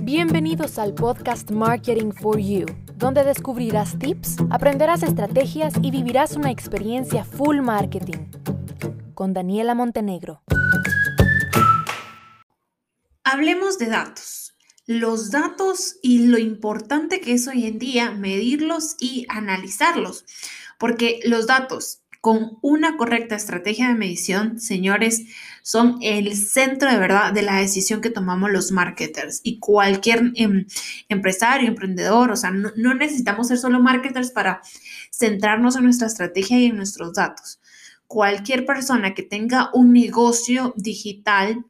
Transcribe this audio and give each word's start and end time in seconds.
Bienvenidos 0.00 0.80
al 0.80 0.94
podcast 0.94 1.52
Marketing 1.52 2.10
for 2.10 2.40
You, 2.40 2.66
donde 2.96 3.22
descubrirás 3.22 3.96
tips, 3.96 4.38
aprenderás 4.50 5.04
estrategias 5.04 5.74
y 5.80 5.92
vivirás 5.92 6.34
una 6.34 6.50
experiencia 6.50 7.24
full 7.24 7.60
marketing. 7.60 8.30
Con 9.14 9.32
Daniela 9.32 9.76
Montenegro. 9.76 10.42
Hablemos 13.22 13.78
de 13.78 13.86
datos. 13.86 14.56
Los 14.86 15.30
datos 15.30 15.98
y 16.02 16.26
lo 16.26 16.38
importante 16.38 17.20
que 17.20 17.34
es 17.34 17.46
hoy 17.46 17.66
en 17.66 17.78
día 17.78 18.10
medirlos 18.10 18.96
y 18.98 19.26
analizarlos. 19.28 20.24
Porque 20.80 21.20
los 21.24 21.46
datos 21.46 22.01
con 22.22 22.56
una 22.62 22.96
correcta 22.96 23.34
estrategia 23.34 23.88
de 23.88 23.96
medición, 23.96 24.60
señores, 24.60 25.24
son 25.62 25.98
el 26.02 26.36
centro 26.36 26.88
de 26.88 26.96
verdad 26.96 27.32
de 27.32 27.42
la 27.42 27.56
decisión 27.56 28.00
que 28.00 28.10
tomamos 28.10 28.52
los 28.52 28.70
marketers 28.70 29.40
y 29.42 29.58
cualquier 29.58 30.30
em, 30.36 30.66
empresario, 31.08 31.66
emprendedor, 31.66 32.30
o 32.30 32.36
sea, 32.36 32.52
no, 32.52 32.94
necesitamos 32.94 33.48
ser 33.48 33.58
solo 33.58 33.80
marketers 33.80 34.30
para 34.30 34.62
centrarnos 35.10 35.74
en 35.74 35.82
nuestra 35.82 36.06
estrategia 36.06 36.60
y 36.60 36.66
en 36.66 36.76
nuestros 36.76 37.12
datos. 37.12 37.60
Cualquier 38.06 38.66
persona 38.66 39.14
que 39.14 39.24
tenga 39.24 39.70
un 39.74 39.92
negocio 39.92 40.74
digital 40.76 41.66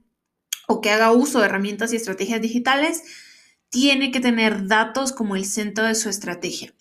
o 0.69 0.83
que 0.83 0.91
haga 0.91 1.13
uso 1.13 1.39
de 1.39 1.47
herramientas 1.47 1.95
y 1.95 1.97
estrategias 1.97 2.43
digitales, 2.43 3.03
tiene 3.73 4.11
que 4.11 4.21
tener 4.21 4.67
datos 4.67 5.13
como 5.13 5.35
el 5.35 5.47
centro 5.47 5.87
de 5.87 5.95
su 5.95 6.11
estrategia. 6.11 6.75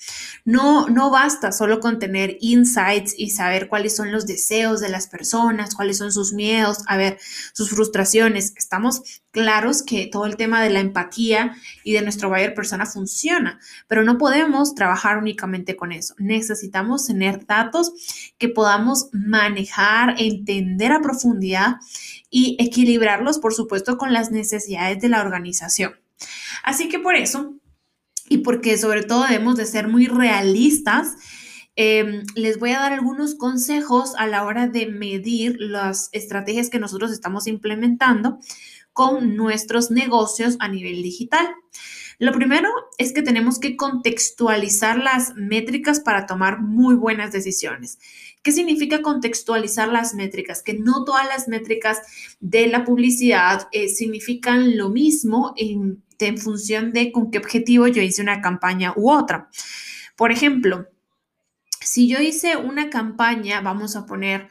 No, 0.44 0.90
no 0.90 1.10
basta 1.10 1.54
solo 1.54 1.80
con 1.80 2.00
tener 2.00 2.36
insights 2.42 3.16
y 3.18 3.30
saber 3.30 3.70
cuáles 3.70 3.96
son 3.96 4.12
los 4.12 4.28
deseos 4.28 4.82
de 4.82 4.90
las 4.90 5.08
personas, 5.08 5.74
cuáles 5.74 6.00
son 6.00 6.12
sus 6.12 6.34
miedos, 6.34 6.80
a 6.88 6.98
ver, 6.98 7.18
sus 7.54 7.70
frustraciones. 7.70 8.54
Estamos 8.58 9.22
claros 9.32 9.84
que 9.84 10.08
todo 10.08 10.26
el 10.26 10.36
tema 10.36 10.62
de 10.62 10.70
la 10.70 10.82
empatía 10.82 11.56
y 11.86 11.94
de 11.94 12.02
nuestro 12.02 12.28
buyer 12.28 12.54
persona 12.54 12.86
funciona, 12.86 13.62
pero 13.88 14.04
no 14.04 14.18
podemos 14.18 14.76
trabajar 14.76 15.18
únicamente 15.18 15.78
con 15.78 15.94
eso. 15.94 16.14
Necesitamos 16.18 17.08
tener 17.08 17.46
datos 17.46 17.94
que 18.38 18.50
podamos 18.50 19.08
manejar, 19.14 20.16
entender 20.18 20.92
a 20.92 21.02
profundidad 21.02 21.78
y 22.30 22.58
equilibrarlos, 22.60 23.40
por 23.40 23.54
supuesto, 23.54 23.98
con 23.98 24.12
las 24.12 24.30
necesidades 24.30 25.00
de 25.00 25.08
la 25.08 25.22
organización. 25.22 26.01
Así 26.64 26.90
que 26.90 27.00
por 27.00 27.16
eso, 27.16 27.56
y 28.30 28.40
porque 28.40 28.78
sobre 28.78 29.04
todo 29.04 29.24
debemos 29.24 29.58
de 29.58 29.66
ser 29.66 29.88
muy 29.88 30.08
realistas, 30.08 31.16
em, 31.76 32.24
les 32.36 32.60
voy 32.60 32.72
a 32.72 32.80
dar 32.80 32.94
algunos 32.94 33.36
consejos 33.36 34.14
a 34.18 34.28
la 34.28 34.44
hora 34.44 34.68
de 34.68 34.88
medir 34.88 35.58
las 35.60 36.10
estrategias 36.12 36.70
que 36.70 36.80
nosotros 36.80 37.12
estamos 37.12 37.48
implementando 37.48 38.40
con 38.94 39.36
nuestros 39.36 39.92
negocios 39.92 40.58
a 40.60 40.68
nivel 40.68 41.02
digital. 41.02 41.48
Lo 42.20 42.32
primero 42.34 42.70
es 42.98 43.14
que 43.14 43.24
tenemos 43.24 43.60
que 43.60 43.76
contextualizar 43.76 44.98
las 45.00 45.36
métricas 45.36 46.00
para 46.00 46.28
tomar 46.28 46.62
muy 46.62 46.94
buenas 46.94 47.32
decisiones. 47.32 47.98
¿Qué 48.44 48.52
significa 48.52 49.02
contextualizar 49.02 49.88
las 49.88 50.14
métricas? 50.14 50.62
Que 50.62 50.74
no 50.74 51.04
todas 51.04 51.28
las 51.28 51.48
métricas 51.48 52.00
de 52.40 52.68
la 52.68 52.86
publicidad 52.86 53.68
eh, 53.72 53.90
significan 53.90 54.78
lo 54.78 54.90
mismo 54.90 55.56
en 55.58 56.04
función 56.38 56.94
de 56.94 57.12
con 57.12 57.32
qué 57.32 57.40
objetivo 57.40 57.88
yo 57.88 58.02
hice 58.02 58.22
una 58.22 58.42
campaña 58.42 58.94
u 58.96 59.12
otra. 59.12 59.50
Por 60.16 60.32
ejemplo, 60.32 60.88
si 61.80 62.08
yo 62.08 62.20
hice 62.20 62.56
una 62.58 62.90
campaña, 62.90 63.62
vamos 63.62 63.96
a 63.96 64.06
poner 64.06 64.48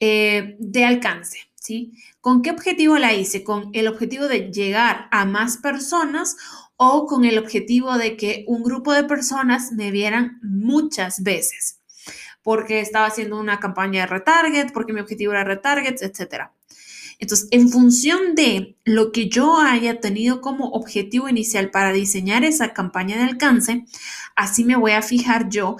eh, 0.00 0.56
de 0.58 0.84
alcance, 0.84 1.49
¿sí? 1.60 1.92
¿Con 2.20 2.42
qué 2.42 2.50
objetivo 2.50 2.98
la 2.98 3.12
hice? 3.12 3.44
¿Con 3.44 3.70
el 3.74 3.86
objetivo 3.86 4.26
de 4.26 4.50
llegar 4.50 5.08
a 5.12 5.24
más 5.26 5.58
personas 5.58 6.36
o 6.76 7.06
con 7.06 7.24
el 7.24 7.38
objetivo 7.38 7.96
de 7.98 8.16
que 8.16 8.44
un 8.48 8.64
grupo 8.64 8.92
de 8.92 9.04
personas 9.04 9.70
me 9.72 9.90
vieran 9.90 10.40
muchas 10.42 11.22
veces? 11.22 11.78
Porque 12.42 12.80
estaba 12.80 13.06
haciendo 13.06 13.38
una 13.38 13.60
campaña 13.60 14.00
de 14.00 14.06
retarget, 14.06 14.72
porque 14.72 14.94
mi 14.94 15.00
objetivo 15.00 15.32
era 15.32 15.44
retarget, 15.44 16.02
etcétera. 16.02 16.52
Entonces, 17.18 17.48
en 17.50 17.68
función 17.68 18.34
de 18.34 18.78
lo 18.84 19.12
que 19.12 19.28
yo 19.28 19.58
haya 19.58 20.00
tenido 20.00 20.40
como 20.40 20.70
objetivo 20.70 21.28
inicial 21.28 21.70
para 21.70 21.92
diseñar 21.92 22.44
esa 22.44 22.72
campaña 22.72 23.18
de 23.18 23.24
alcance, 23.24 23.84
así 24.34 24.64
me 24.64 24.76
voy 24.76 24.92
a 24.92 25.02
fijar 25.02 25.50
yo 25.50 25.76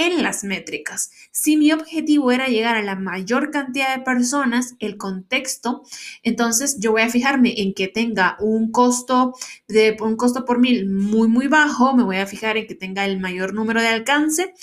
en 0.00 0.22
las 0.22 0.44
métricas. 0.44 1.10
Si 1.30 1.56
mi 1.56 1.72
objetivo 1.72 2.32
era 2.32 2.48
llegar 2.48 2.76
a 2.76 2.82
la 2.82 2.96
mayor 2.96 3.50
cantidad 3.50 3.94
de 3.94 4.02
personas, 4.02 4.74
el 4.78 4.96
contexto, 4.96 5.82
entonces 6.22 6.78
yo 6.80 6.92
voy 6.92 7.02
a 7.02 7.10
fijarme 7.10 7.60
en 7.60 7.74
que 7.74 7.86
tenga 7.86 8.36
un 8.40 8.72
costo 8.72 9.34
de 9.68 9.96
un 10.00 10.16
costo 10.16 10.44
por 10.46 10.58
mil 10.58 10.88
muy 10.88 11.28
muy 11.28 11.48
bajo, 11.48 11.94
me 11.94 12.02
voy 12.02 12.16
a 12.16 12.26
fijar 12.26 12.56
en 12.56 12.66
que 12.66 12.74
tenga 12.74 13.04
el 13.04 13.20
mayor 13.20 13.52
número 13.52 13.82
de 13.82 13.88
alcance, 13.88 14.54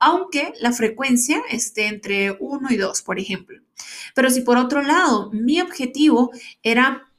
aunque 0.00 0.52
la 0.60 0.72
frecuencia 0.72 1.40
esté 1.50 1.86
entre 1.86 2.32
1 2.40 2.68
y 2.70 2.76
2, 2.76 3.02
por 3.02 3.20
ejemplo. 3.20 3.60
Pero 4.14 4.28
si 4.30 4.40
por 4.40 4.56
otro 4.56 4.82
lado 4.82 5.30
mi 5.32 5.60
objetivo 5.60 6.32
era 6.62 7.09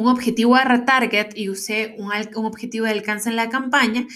un 0.00 0.08
objetivo 0.08 0.56
de 0.56 0.64
retarget 0.64 1.36
y 1.36 1.48
usé 1.48 1.94
un, 1.98 2.10
un, 2.34 2.46
objetivo 2.46 2.86
de 2.86 2.92
alcance 2.92 3.28
en 3.28 3.36
la 3.36 3.48
campaña, 3.48 4.06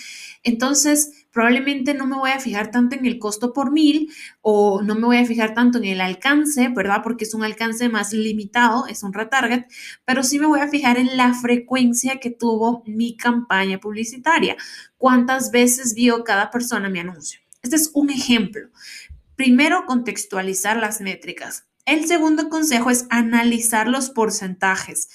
entonces 0.42 1.26
probablemente 1.32 1.94
no 1.94 2.06
me 2.06 2.16
voy 2.16 2.30
a 2.30 2.40
fijar 2.40 2.70
tanto 2.70 2.96
en 2.96 3.06
el 3.06 3.18
costo 3.18 3.52
por 3.52 3.70
mil 3.70 4.12
o 4.40 4.82
no 4.82 4.94
me 4.94 5.06
voy 5.06 5.16
a 5.18 5.26
fijar 5.26 5.54
tanto 5.54 5.78
en 5.78 5.84
el 5.84 6.00
alcance, 6.00 6.68
¿verdad? 6.68 7.02
Porque 7.02 7.24
es 7.24 7.34
un 7.34 7.44
alcance 7.44 7.88
más 7.88 8.12
limitado, 8.12 8.86
es 8.86 9.02
un 9.02 9.12
retarget, 9.12 9.66
pero 10.04 10.22
sí 10.22 10.38
me 10.38 10.46
voy 10.46 10.60
a 10.60 10.68
fijar 10.68 10.98
en 10.98 11.16
la 11.16 11.34
frecuencia 11.34 12.20
que 12.20 12.30
tuvo 12.30 12.82
mi 12.86 13.16
campaña 13.16 13.78
publicitaria, 13.78 14.56
cuántas 14.96 15.50
veces 15.50 15.94
vio 15.94 16.24
cada 16.24 16.50
persona 16.50 16.88
mi 16.88 17.00
anuncio. 17.00 17.40
Este 17.62 17.76
es 17.76 17.90
un 17.94 18.10
ejemplo. 18.10 18.68
Primero, 19.36 19.84
contextualizar 19.86 20.76
las 20.76 21.00
métricas. 21.00 21.66
El 21.86 22.06
segundo 22.06 22.48
consejo 22.48 22.90
es 22.90 23.06
analizar 23.10 23.88
los 23.88 24.10
porcentajes. 24.10 25.08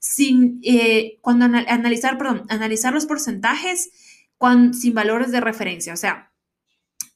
Sin, 0.00 0.60
eh, 0.64 1.18
cuando 1.20 1.44
analizar, 1.44 2.18
perdón, 2.18 2.46
analizar 2.48 2.92
los 2.92 3.06
porcentajes 3.06 3.90
sin 4.74 4.94
valores 4.94 5.30
de 5.30 5.40
referencia. 5.40 5.92
O 5.92 5.96
sea, 5.96 6.29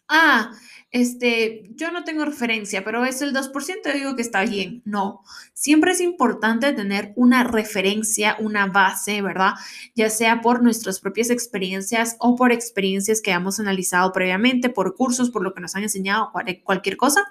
ah, 0.08 0.52
este, 0.94 1.64
yo 1.74 1.90
no 1.90 2.04
tengo 2.04 2.24
referencia, 2.24 2.84
pero 2.84 3.04
es 3.04 3.20
el 3.20 3.34
2%, 3.34 3.92
digo 3.92 4.14
que 4.14 4.22
está 4.22 4.44
bien. 4.44 4.80
No, 4.84 5.22
siempre 5.52 5.90
es 5.90 6.00
importante 6.00 6.72
tener 6.72 7.12
una 7.16 7.42
referencia, 7.42 8.36
una 8.38 8.68
base, 8.68 9.20
¿verdad? 9.20 9.54
Ya 9.96 10.08
sea 10.08 10.40
por 10.40 10.62
nuestras 10.62 11.00
propias 11.00 11.30
experiencias 11.30 12.14
o 12.20 12.36
por 12.36 12.52
experiencias 12.52 13.20
que 13.20 13.32
hemos 13.32 13.58
analizado 13.58 14.12
previamente, 14.12 14.68
por 14.68 14.94
cursos, 14.94 15.30
por 15.30 15.42
lo 15.42 15.52
que 15.52 15.60
nos 15.60 15.74
han 15.74 15.82
enseñado, 15.82 16.30
cualquier 16.62 16.96
cosa, 16.96 17.24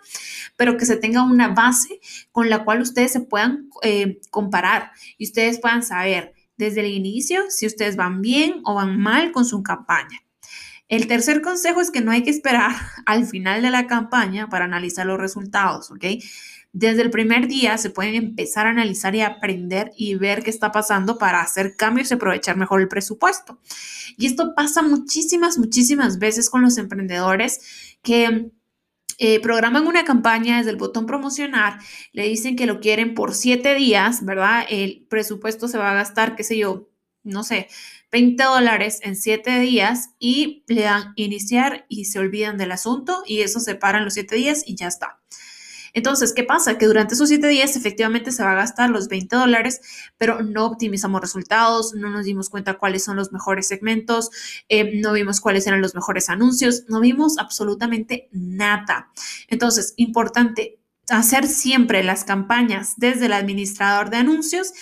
pero 0.57 0.75
que 0.75 0.85
se 0.85 0.97
tenga 0.97 1.23
una 1.23 1.47
base 1.53 2.01
con 2.34 2.50
la 2.50 2.66
cual 2.66 2.81
ustedes 2.81 3.13
se 3.13 3.22
puedan 3.22 3.69
eh, 3.81 4.19
comparar 4.29 4.91
y 5.17 5.23
ustedes 5.23 5.61
puedan 5.61 5.84
saber 5.84 6.34
desde 6.57 6.81
el 6.81 6.88
inicio 6.88 7.45
si 7.47 7.66
ustedes 7.66 7.95
van 7.95 8.19
bien 8.22 8.61
o 8.66 8.75
van 8.75 9.00
mal 9.00 9.31
con 9.31 9.45
su 9.45 9.63
campaña. 9.63 10.19
El 10.90 11.08
tercer 11.08 11.42
consejo 11.42 11.82
es 11.82 11.92
que 11.92 12.02
no 12.02 12.12
hay 12.12 12.24
que 12.24 12.30
esperar 12.30 12.72
al 13.06 13.26
final 13.26 13.62
de 13.62 13.72
la 13.72 13.88
campaña 13.88 14.50
para 14.50 14.66
analizar 14.66 15.06
los 15.06 15.20
resultados, 15.20 15.92
¿ok? 15.92 16.06
Desde 16.76 17.04
el 17.04 17.12
primer 17.12 17.48
día 17.48 17.78
se 17.78 17.92
pueden 17.92 18.16
empezar 18.16 18.66
a 18.66 18.72
analizar 18.72 19.14
y 19.14 19.22
aprender 19.22 19.92
y 19.96 20.16
ver 20.16 20.44
qué 20.44 20.50
está 20.50 20.72
pasando 20.72 21.20
para 21.20 21.40
hacer 21.42 21.76
cambios 21.76 22.10
y 22.10 22.16
aprovechar 22.16 22.58
mejor 22.58 22.82
el 22.82 22.88
presupuesto. 22.88 23.60
Y 24.18 24.26
esto 24.26 24.56
pasa 24.56 24.82
muchísimas, 24.82 25.60
muchísimas 25.60 26.18
veces 26.18 26.50
con 26.50 26.64
los 26.64 26.80
emprendedores 26.80 27.96
que 28.02 28.52
eh, 29.20 29.40
programan 29.42 29.86
una 29.86 30.04
campaña 30.04 30.58
desde 30.58 30.72
el 30.72 30.78
botón 30.78 31.06
promocionar, 31.06 31.80
le 32.12 32.28
dicen 32.28 32.56
que 32.56 32.66
lo 32.66 32.80
quieren 32.80 33.14
por 33.14 33.36
siete 33.36 33.76
días, 33.76 34.26
¿verdad? 34.26 34.66
El 34.68 35.06
presupuesto 35.10 35.68
se 35.68 35.78
va 35.78 35.92
a 35.92 35.94
gastar, 35.94 36.36
qué 36.36 36.44
sé 36.44 36.58
yo, 36.58 36.90
no 37.24 37.44
sé, 37.44 37.68
20 38.14 38.44
dólares 38.44 39.00
en 39.02 39.16
7 39.16 39.60
días 39.60 40.12
y 40.20 40.64
le 40.68 40.84
dan 40.84 41.14
iniciar 41.16 41.88
y 41.90 42.06
se 42.06 42.20
olvidan 42.20 42.60
del 42.60 42.72
asunto 42.72 43.24
y 43.26 43.42
eso 43.42 43.60
se 43.60 43.74
paran 43.74 44.06
los 44.06 44.14
7 44.14 44.36
días 44.36 44.64
y 44.68 44.76
ya 44.76 44.88
está. 44.88 45.20
Entonces, 45.94 46.32
¿qué 46.34 46.44
pasa? 46.44 46.78
Que 46.78 46.86
durante 46.86 47.16
esos 47.16 47.30
7 47.30 47.48
días 47.48 47.76
efectivamente 47.76 48.32
se 48.32 48.44
va 48.44 48.52
a 48.52 48.56
gastar 48.56 48.92
los 48.92 49.08
20 49.08 49.36
dólares, 49.36 49.82
pero 50.18 50.44
no 50.44 50.68
optimizamos 50.68 51.22
resultados, 51.22 51.96
no 51.96 52.12
nos 52.12 52.26
dimos 52.26 52.52
cuenta 52.52 52.76
cuáles 52.76 53.04
son 53.04 53.16
los 53.16 53.32
mejores 53.32 53.68
segmentos, 53.68 54.30
eh, 54.70 55.02
no 55.02 55.14
vimos 55.14 55.42
cuáles 55.42 55.66
eran 55.66 55.82
los 55.82 55.96
mejores 55.96 56.30
anuncios, 56.30 56.84
no 56.90 57.00
vimos 57.00 57.40
absolutamente 57.40 58.30
nada. 58.32 59.12
Entonces, 59.48 59.96
importante, 59.98 60.83
hacer 61.09 61.47
siempre 61.47 62.03
las 62.03 62.23
campañas 62.23 62.94
desde 62.97 63.26
el 63.26 63.34
administrador 63.34 64.09
de 64.09 64.17
anuncios 64.17 64.73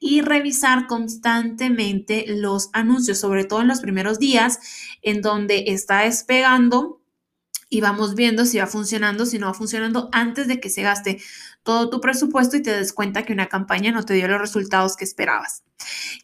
y 0.00 0.20
revisar 0.20 0.86
constantemente 0.86 2.24
los 2.28 2.70
anuncios, 2.72 3.18
sobre 3.18 3.44
todo 3.44 3.62
en 3.62 3.68
los 3.68 3.80
primeros 3.80 4.18
días 4.18 4.60
en 5.02 5.22
donde 5.22 5.64
está 5.68 6.00
despegando 6.00 7.00
y 7.70 7.80
vamos 7.80 8.14
viendo 8.14 8.44
si 8.44 8.58
va 8.58 8.66
funcionando, 8.66 9.26
si 9.26 9.38
no 9.38 9.46
va 9.46 9.54
funcionando 9.54 10.08
antes 10.12 10.48
de 10.48 10.60
que 10.60 10.70
se 10.70 10.82
gaste 10.82 11.20
todo 11.62 11.90
tu 11.90 12.00
presupuesto 12.00 12.56
y 12.56 12.62
te 12.62 12.74
des 12.74 12.92
cuenta 12.92 13.24
que 13.24 13.32
una 13.32 13.48
campaña 13.48 13.92
no 13.92 14.04
te 14.04 14.14
dio 14.14 14.26
los 14.28 14.40
resultados 14.40 14.96
que 14.96 15.04
esperabas. 15.04 15.64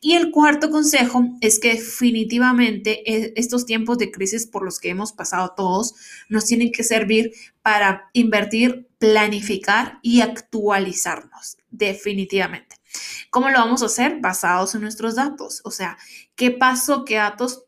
Y 0.00 0.14
el 0.14 0.30
cuarto 0.30 0.70
consejo 0.70 1.24
es 1.40 1.58
que 1.58 1.74
definitivamente 1.74 3.02
e, 3.10 3.32
estos 3.36 3.66
tiempos 3.66 3.98
de 3.98 4.10
crisis 4.10 4.46
por 4.46 4.64
los 4.64 4.80
que 4.80 4.88
hemos 4.88 5.12
pasado 5.12 5.52
todos 5.56 5.94
nos 6.28 6.46
tienen 6.46 6.72
que 6.72 6.82
servir 6.82 7.32
para 7.62 8.08
invertir, 8.12 8.88
planificar 8.98 9.98
y 10.02 10.22
actualizarnos, 10.22 11.58
definitivamente. 11.70 12.76
¿Cómo 13.30 13.50
lo 13.50 13.58
vamos 13.58 13.82
a 13.82 13.86
hacer? 13.86 14.20
Basados 14.20 14.74
en 14.74 14.82
nuestros 14.82 15.16
datos. 15.16 15.60
O 15.64 15.70
sea, 15.70 15.98
¿qué 16.36 16.50
pasó? 16.50 17.04
¿Qué 17.04 17.16
datos 17.16 17.63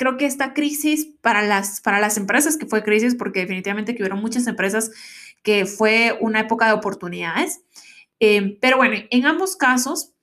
creo 0.00 0.16
que 0.16 0.24
esta 0.24 0.54
crisis 0.54 1.06
para 1.20 1.42
las, 1.42 1.82
para 1.82 2.00
las 2.00 2.16
empresas, 2.16 2.56
que 2.56 2.64
fue 2.64 2.82
crisis 2.82 3.14
porque 3.14 3.40
definitivamente 3.40 3.94
que 3.94 4.02
hubo 4.02 4.16
muchas 4.16 4.46
empresas 4.46 4.90
que 5.42 5.66
fue 5.66 6.16
una 6.22 6.40
época 6.40 6.66
de 6.66 6.72
oportunidades. 6.72 7.60
Eh, 8.18 8.56
pero 8.62 8.78
bueno, 8.78 8.96
en 9.10 9.26
ambos 9.26 9.56
casos 9.56 10.14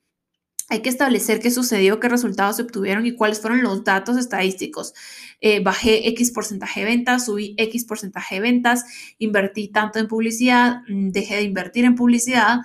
hay 0.70 0.82
que 0.82 0.90
establecer 0.90 1.40
qué 1.40 1.50
sucedió, 1.50 2.00
qué 2.00 2.10
resultados 2.10 2.58
se 2.58 2.64
obtuvieron 2.64 3.06
y 3.06 3.16
cuáles 3.16 3.40
fueron 3.40 3.64
los 3.64 3.84
datos 3.84 4.18
estadísticos. 4.18 4.94
Eh, 5.40 5.62
bajé 5.62 6.10
X 6.10 6.32
porcentaje 6.32 6.82
de 6.82 6.88
ventas, 6.88 7.26
subí 7.26 7.56
X 7.58 7.86
porcentaje 7.86 8.36
de 8.36 8.42
ventas, 8.42 8.84
invertí 9.18 9.70
tanto 9.70 10.00
en 10.00 10.08
publicidad, 10.08 10.82
mm, 10.88 11.10
dejé 11.12 11.36
de 11.38 11.44
invertir 11.44 11.86
en 11.86 11.96
publicidad 11.96 12.60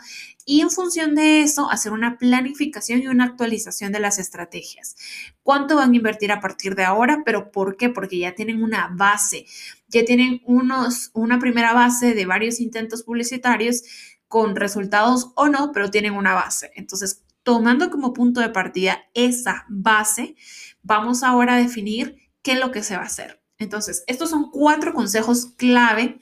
y 0.44 0.62
en 0.62 0.70
función 0.70 1.14
de 1.14 1.42
eso 1.42 1.70
hacer 1.70 1.92
una 1.92 2.18
planificación 2.18 3.02
y 3.02 3.06
una 3.06 3.24
actualización 3.24 3.92
de 3.92 4.00
las 4.00 4.18
estrategias. 4.18 4.96
¿Cuánto 5.44 5.76
van 5.76 5.92
a 5.92 5.96
invertir 5.96 6.32
a 6.32 6.40
partir 6.40 6.74
de 6.74 6.84
ahora? 6.84 7.22
¿Pero 7.24 7.52
por 7.52 7.76
qué? 7.76 7.88
Porque 7.88 8.18
ya 8.18 8.34
tienen 8.34 8.62
una 8.62 8.88
base, 8.92 9.46
ya 9.86 10.04
tienen 10.04 10.40
unos, 10.44 11.10
una 11.12 11.38
primera 11.38 11.72
base 11.72 12.14
de 12.14 12.26
varios 12.26 12.58
intentos 12.58 13.04
publicitarios 13.04 13.82
con 14.26 14.56
resultados 14.56 15.30
o 15.36 15.48
no, 15.48 15.70
pero 15.72 15.90
tienen 15.90 16.14
una 16.14 16.34
base. 16.34 16.72
Entonces, 16.74 17.22
tomando 17.42 17.90
como 17.90 18.12
punto 18.12 18.40
de 18.40 18.50
partida 18.50 19.02
esa 19.14 19.66
base, 19.68 20.36
vamos 20.82 21.22
ahora 21.22 21.54
a 21.54 21.58
definir 21.58 22.16
qué 22.42 22.52
es 22.52 22.60
lo 22.60 22.70
que 22.70 22.82
se 22.82 22.96
va 22.96 23.02
a 23.02 23.06
hacer. 23.06 23.42
Entonces, 23.58 24.04
estos 24.06 24.30
son 24.30 24.50
cuatro 24.50 24.92
consejos 24.92 25.46
clave. 25.56 26.18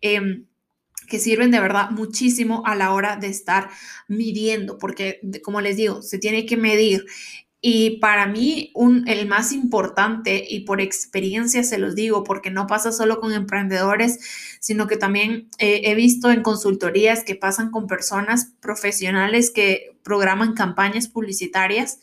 Em, 0.00 0.46
que 1.08 1.18
sirven 1.18 1.50
de 1.50 1.60
verdad 1.60 1.90
muchísimo 1.90 2.62
a 2.66 2.74
la 2.74 2.92
hora 2.92 3.16
de 3.16 3.28
estar 3.28 3.70
midiendo, 4.06 4.78
porque 4.78 5.20
como 5.42 5.60
les 5.60 5.76
digo, 5.76 6.02
se 6.02 6.18
tiene 6.18 6.46
que 6.46 6.56
medir. 6.56 7.06
Y 7.60 7.98
para 7.98 8.26
mí, 8.26 8.72
el 9.06 9.26
más 9.26 9.52
importante, 9.52 10.44
y 10.48 10.60
por 10.60 10.80
experiencia 10.80 11.64
se 11.64 11.78
los 11.78 11.96
digo, 11.96 12.22
porque 12.22 12.50
no 12.50 12.68
pasa 12.68 12.92
solo 12.92 13.20
con 13.20 13.32
emprendedores, 13.32 14.20
sino 14.60 14.86
que 14.86 14.96
también 14.96 15.48
eh, 15.58 15.82
he 15.84 15.94
visto 15.96 16.30
en 16.30 16.42
consultorías 16.42 17.24
que 17.24 17.34
pasan 17.34 17.70
con 17.72 17.88
personas 17.88 18.52
profesionales 18.60 19.50
que 19.50 19.96
programan 20.04 20.54
campañas 20.54 21.08
publicitarias 21.08 21.98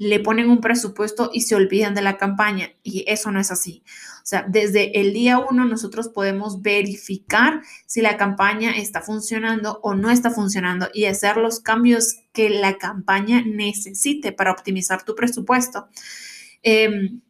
le 0.00 0.18
ponen 0.18 0.48
un 0.48 0.62
presupuesto 0.62 1.30
y 1.30 1.42
se 1.42 1.54
olvidan 1.54 1.94
de 1.94 2.00
la 2.00 2.16
campaña. 2.16 2.70
Y 2.82 3.04
eso 3.06 3.30
no 3.30 3.38
es 3.38 3.50
así. 3.50 3.84
O 4.22 4.24
sea, 4.26 4.46
desde 4.48 4.98
el 4.98 5.12
día 5.12 5.38
uno 5.38 5.66
nosotros 5.66 6.08
podemos 6.08 6.62
verificar 6.62 7.60
si 7.84 8.00
la 8.00 8.16
campaña 8.16 8.78
está 8.78 9.02
funcionando 9.02 9.78
o 9.82 9.94
no 9.94 10.10
está 10.10 10.30
funcionando 10.30 10.88
y 10.94 11.04
hacer 11.04 11.36
los 11.36 11.60
cambios 11.60 12.20
que 12.32 12.48
la 12.48 12.78
campaña 12.78 13.42
necesite 13.44 14.32
para 14.32 14.52
optimizar 14.52 15.04
tu 15.04 15.14
presupuesto. 15.14 15.88
Em, 16.62 17.20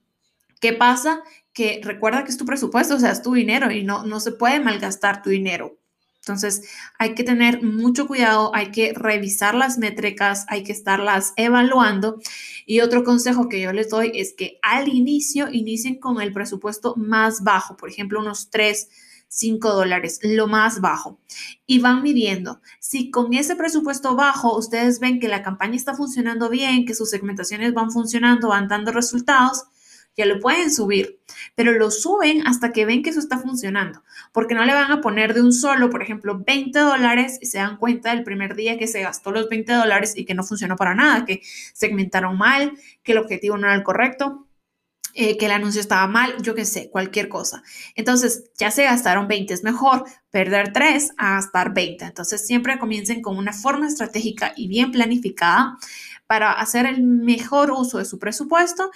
¿Qué 0.60 0.72
pasa? 0.72 1.24
Que 1.52 1.80
recuerda 1.82 2.22
que 2.22 2.30
es 2.30 2.38
tu 2.38 2.44
presupuesto, 2.44 2.94
o 2.94 3.00
sea, 3.00 3.10
es 3.10 3.20
tu 3.20 3.34
dinero 3.34 3.72
y 3.72 3.82
no, 3.82 4.04
no 4.04 4.20
se 4.20 4.30
puede 4.30 4.60
malgastar 4.60 5.22
tu 5.22 5.30
dinero. 5.30 5.79
Entonces, 6.20 6.68
hay 6.98 7.14
que 7.14 7.24
tener 7.24 7.62
mucho 7.62 8.06
cuidado, 8.06 8.54
hay 8.54 8.70
que 8.70 8.92
revisar 8.94 9.54
las 9.54 9.78
métricas, 9.78 10.44
hay 10.48 10.64
que 10.64 10.72
estarlas 10.72 11.32
evaluando. 11.36 12.20
Y 12.66 12.80
otro 12.80 13.04
consejo 13.04 13.48
que 13.48 13.60
yo 13.60 13.72
les 13.72 13.88
doy 13.88 14.12
es 14.14 14.34
que 14.34 14.58
al 14.62 14.88
inicio 14.88 15.48
inicien 15.50 15.98
con 15.98 16.20
el 16.20 16.32
presupuesto 16.32 16.94
más 16.96 17.42
bajo, 17.42 17.76
por 17.76 17.88
ejemplo, 17.88 18.20
unos 18.20 18.50
3, 18.50 18.88
5 19.28 19.72
dólares, 19.72 20.18
lo 20.22 20.46
más 20.46 20.80
bajo. 20.80 21.18
Y 21.66 21.78
van 21.78 22.02
midiendo. 22.02 22.60
Si 22.80 23.10
con 23.10 23.32
ese 23.32 23.56
presupuesto 23.56 24.14
bajo 24.14 24.58
ustedes 24.58 25.00
ven 25.00 25.20
que 25.20 25.28
la 25.28 25.42
campaña 25.42 25.76
está 25.76 25.94
funcionando 25.94 26.50
bien, 26.50 26.84
que 26.84 26.94
sus 26.94 27.08
segmentaciones 27.10 27.72
van 27.72 27.92
funcionando, 27.92 28.48
van 28.48 28.68
dando 28.68 28.92
resultados, 28.92 29.64
ya 30.16 30.26
lo 30.26 30.40
pueden 30.40 30.70
subir, 30.70 31.20
pero 31.54 31.72
lo 31.72 31.90
suben 31.90 32.46
hasta 32.46 32.72
que 32.72 32.84
ven 32.84 33.02
que 33.02 33.10
eso 33.10 33.20
está 33.20 33.38
funcionando, 33.38 34.02
porque 34.32 34.54
no 34.54 34.64
le 34.64 34.74
van 34.74 34.90
a 34.90 35.00
poner 35.00 35.34
de 35.34 35.42
un 35.42 35.52
solo, 35.52 35.90
por 35.90 36.02
ejemplo, 36.02 36.42
20 36.44 36.78
dólares 36.78 37.38
y 37.40 37.46
se 37.46 37.58
dan 37.58 37.76
cuenta 37.76 38.14
del 38.14 38.24
primer 38.24 38.54
día 38.54 38.78
que 38.78 38.86
se 38.86 39.02
gastó 39.02 39.30
los 39.30 39.48
20 39.48 39.72
dólares 39.72 40.14
y 40.16 40.24
que 40.24 40.34
no 40.34 40.44
funcionó 40.44 40.76
para 40.76 40.94
nada, 40.94 41.24
que 41.24 41.42
segmentaron 41.72 42.36
mal, 42.36 42.72
que 43.02 43.12
el 43.12 43.18
objetivo 43.18 43.56
no 43.56 43.66
era 43.66 43.76
el 43.76 43.82
correcto. 43.82 44.46
Eh, 45.12 45.36
que 45.36 45.46
el 45.46 45.52
anuncio 45.52 45.80
estaba 45.80 46.06
mal, 46.06 46.40
yo 46.40 46.54
qué 46.54 46.64
sé, 46.64 46.88
cualquier 46.88 47.28
cosa. 47.28 47.64
Entonces, 47.96 48.44
ya 48.56 48.70
se 48.70 48.84
gastaron 48.84 49.26
20, 49.26 49.52
es 49.52 49.64
mejor 49.64 50.04
perder 50.30 50.72
3 50.72 51.14
a 51.16 51.34
gastar 51.34 51.74
20. 51.74 52.04
Entonces, 52.04 52.46
siempre 52.46 52.78
comiencen 52.78 53.20
con 53.20 53.36
una 53.36 53.52
forma 53.52 53.88
estratégica 53.88 54.52
y 54.56 54.68
bien 54.68 54.92
planificada 54.92 55.76
para 56.28 56.52
hacer 56.52 56.86
el 56.86 57.02
mejor 57.02 57.72
uso 57.72 57.98
de 57.98 58.04
su 58.04 58.20
presupuesto 58.20 58.92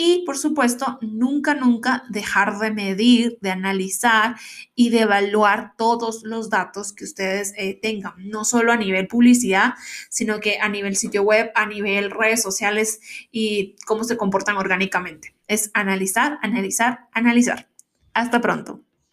y 0.00 0.22
por 0.24 0.38
supuesto, 0.38 1.00
nunca, 1.02 1.54
nunca 1.56 2.04
dejar 2.08 2.60
de 2.60 2.70
medir, 2.70 3.36
de 3.40 3.50
analizar 3.50 4.36
y 4.76 4.90
de 4.90 5.00
evaluar 5.00 5.72
todos 5.76 6.22
los 6.22 6.50
datos 6.50 6.92
que 6.92 7.02
ustedes 7.02 7.52
eh, 7.56 7.76
tengan, 7.82 8.12
no 8.18 8.44
solo 8.44 8.70
a 8.70 8.76
nivel 8.76 9.08
publicidad, 9.08 9.74
sino 10.08 10.38
que 10.38 10.60
a 10.60 10.68
nivel 10.68 10.94
sitio 10.94 11.24
web, 11.24 11.50
a 11.56 11.66
nivel 11.66 12.12
redes 12.12 12.40
sociales 12.40 13.00
y 13.32 13.74
cómo 13.86 14.04
se 14.04 14.16
comportan 14.16 14.56
orgánicamente. 14.56 15.34
Es 15.48 15.72
analizar, 15.74 16.38
analizar, 16.42 17.08
analizar. 17.12 17.68
Hasta 18.14 18.40
pronto. 18.40 18.84